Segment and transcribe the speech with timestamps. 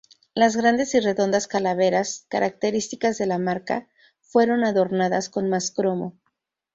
[0.33, 3.87] Las grandes y redondas calaveras, características de la marca,
[4.19, 6.17] fueron adornadas con más cromo.